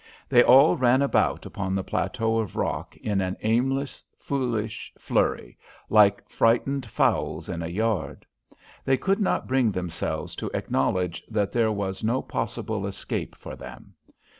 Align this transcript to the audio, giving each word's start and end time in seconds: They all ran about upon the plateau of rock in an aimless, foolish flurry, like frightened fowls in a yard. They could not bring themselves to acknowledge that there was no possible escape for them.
They 0.29 0.41
all 0.41 0.75
ran 0.77 1.03
about 1.03 1.45
upon 1.45 1.75
the 1.75 1.83
plateau 1.83 2.39
of 2.39 2.55
rock 2.55 2.97
in 2.97 3.21
an 3.21 3.37
aimless, 3.41 4.01
foolish 4.17 4.91
flurry, 4.97 5.59
like 5.91 6.27
frightened 6.27 6.87
fowls 6.87 7.47
in 7.47 7.61
a 7.61 7.67
yard. 7.67 8.25
They 8.83 8.97
could 8.97 9.19
not 9.19 9.45
bring 9.47 9.71
themselves 9.71 10.35
to 10.37 10.49
acknowledge 10.55 11.23
that 11.29 11.51
there 11.51 11.71
was 11.71 12.03
no 12.03 12.23
possible 12.23 12.87
escape 12.87 13.35
for 13.35 13.55
them. 13.55 13.93